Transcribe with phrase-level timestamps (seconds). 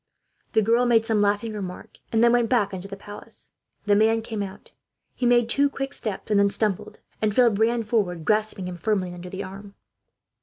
[0.53, 3.51] The girl made some laughing remark, and then went back into the palace.
[3.85, 4.71] The man came out.
[5.13, 8.77] He made two quick steps and then stumbled, and Philip ran forward, and grasped him
[8.77, 9.75] firmly under the arm.